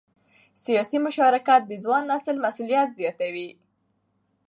[0.63, 3.49] سیاسي مشارکت د ځوان نسل مسؤلیت زیاتوي